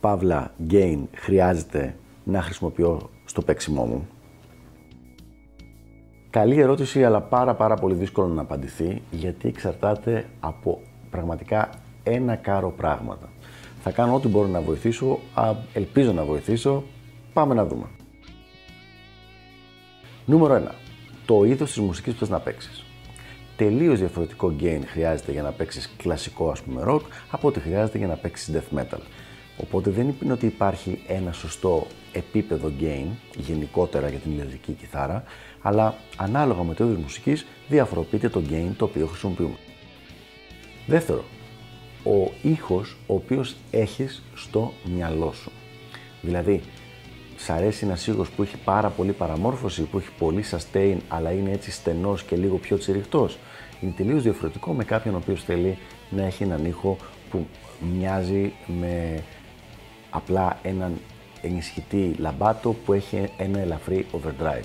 [0.00, 4.08] παύλα gain χρειάζεται να χρησιμοποιώ στο παίξιμό μου.
[6.30, 11.70] Καλή ερώτηση, αλλά πάρα πάρα πολύ δύσκολο να απαντηθεί, γιατί εξαρτάται από πραγματικά
[12.02, 13.28] ένα κάρο πράγματα.
[13.82, 15.18] Θα κάνω ό,τι μπορώ να βοηθήσω,
[15.72, 16.84] ελπίζω να βοηθήσω,
[17.32, 17.86] πάμε να δούμε.
[20.26, 20.74] Νούμερο 1.
[21.26, 22.84] Το είδος της μουσικής που θες να παίξεις.
[23.56, 28.06] Τελείως διαφορετικό gain χρειάζεται για να παίξεις κλασικό ας πούμε rock από ό,τι χρειάζεται για
[28.06, 29.00] να παίξεις death metal.
[29.56, 35.24] Οπότε δεν είναι ότι υπάρχει ένα σωστό επίπεδο gain γενικότερα για την ηλεκτρική κιθάρα,
[35.60, 39.56] αλλά ανάλογα με το είδος μουσικής διαφοροποιείται το gain το οποίο χρησιμοποιούμε.
[40.86, 41.24] Δεύτερο,
[42.04, 45.50] ο ήχος ο οποίος έχεις στο μυαλό σου.
[46.22, 46.62] Δηλαδή,
[47.36, 51.50] σ' αρέσει ένας ήχος που έχει πάρα πολύ παραμόρφωση, που έχει πολύ sustain, αλλά είναι
[51.50, 53.38] έτσι στενός και λίγο πιο τσιριχτός.
[53.80, 55.78] Είναι τελείως διαφορετικό με κάποιον ο οποίος θέλει
[56.10, 56.96] να έχει έναν ήχο
[57.30, 57.46] που
[57.96, 59.22] μοιάζει με
[60.10, 60.92] απλά έναν
[61.42, 64.64] ενισχυτή λαμπάτο που έχει ένα ελαφρύ overdrive.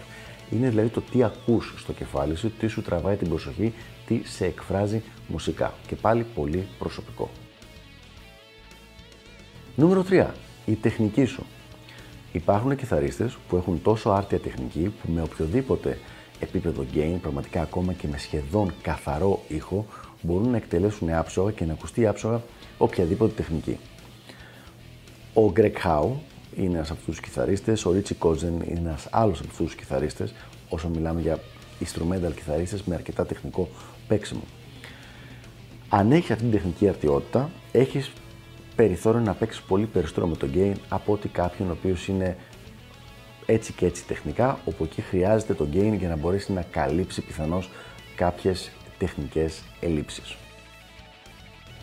[0.52, 3.74] Είναι δηλαδή το τι ακούς στο κεφάλι σου, τι σου τραβάει την προσοχή,
[4.06, 5.74] τι σε εκφράζει μουσικά.
[5.88, 7.30] Και πάλι πολύ προσωπικό.
[9.76, 10.28] Νούμερο 3.
[10.66, 11.46] Η τεχνική σου.
[12.32, 15.98] Υπάρχουν κιθαρίστες που έχουν τόσο άρτια τεχνική που με οποιοδήποτε
[16.40, 19.86] επίπεδο gain, πραγματικά ακόμα και με σχεδόν καθαρό ήχο,
[20.22, 22.42] μπορούν να εκτελέσουν άψογα και να ακουστεί άψογα
[22.78, 23.78] οποιαδήποτε τεχνική.
[25.34, 26.12] Ο Greg Howe
[26.56, 29.76] είναι ένας από αυτούς τους κιθαρίστες, ο Richie Kozen είναι ένας άλλος από αυτούς τους
[29.76, 30.34] κιθαρίστες,
[30.70, 31.40] όσο μιλάμε για
[31.80, 33.70] instrumental κιθαρίστες με αρκετά τεχνικό
[34.08, 34.44] παίξιμο.
[35.90, 38.12] Αν έχεις αυτή την τεχνική αρτιότητα, έχεις
[38.76, 42.38] περιθώριο να παίξεις πολύ περισσότερο με το gain από ότι κάποιον ο οποίος είναι
[43.46, 47.70] έτσι και έτσι τεχνικά, όπου εκεί χρειάζεται το gain για να μπορέσει να καλύψει πιθανώς
[48.16, 50.36] κάποιες τεχνικές ελλείψεις.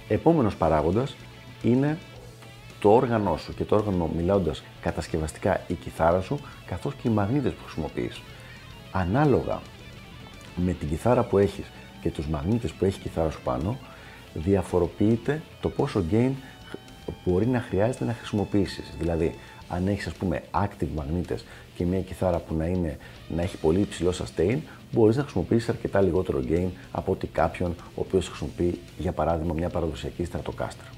[0.08, 1.16] Επόμενος παράγοντας
[1.62, 1.98] είναι
[2.80, 7.52] το όργανό σου και το όργανο μιλώντας κατασκευαστικά η κιθάρα σου, καθώς και οι μαγνήτες
[7.52, 8.20] που χρησιμοποιείς.
[8.92, 9.60] Ανάλογα
[10.56, 11.66] με την κιθάρα που έχεις
[12.00, 13.76] και τους μαγνήτες που έχει η κιθάρα σου πάνω,
[14.34, 16.30] διαφοροποιείται το πόσο gain
[17.24, 18.94] μπορεί να χρειάζεται να χρησιμοποιήσεις.
[18.98, 19.34] Δηλαδή,
[19.68, 22.96] αν έχεις ας πούμε active μαγνήτες και μια κιθάρα που να, είναι,
[23.28, 24.58] να έχει πολύ υψηλό sustain,
[24.92, 29.68] μπορείς να χρησιμοποιήσεις αρκετά λιγότερο gain από ότι κάποιον ο οποίος χρησιμοποιεί για παράδειγμα μια
[29.68, 30.97] παραδοσιακή Stratocaster.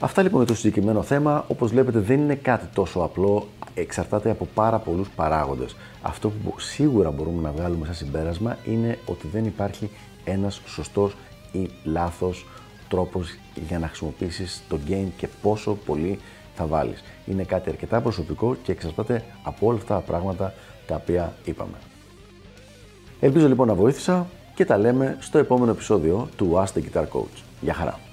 [0.00, 1.44] Αυτά λοιπόν για το συγκεκριμένο θέμα.
[1.48, 5.76] Όπως βλέπετε δεν είναι κάτι τόσο απλό, εξαρτάται από πάρα πολλούς παράγοντες.
[6.02, 9.90] Αυτό που σίγουρα μπορούμε να βγάλουμε σαν συμπέρασμα είναι ότι δεν υπάρχει
[10.24, 11.16] ένας σωστός
[11.52, 12.46] ή λάθος
[12.88, 13.38] τρόπος
[13.68, 16.18] για να χρησιμοποιήσεις το game και πόσο πολύ
[16.54, 17.04] θα βάλεις.
[17.26, 20.54] Είναι κάτι αρκετά προσωπικό και εξαρτάται από όλα αυτά τα πράγματα
[20.86, 21.76] τα οποία είπαμε.
[23.20, 27.42] Ελπίζω λοιπόν να βοήθησα και τα λέμε στο επόμενο επεισόδιο του Ask the Guitar Coach.
[27.60, 28.03] Γεια χαρά!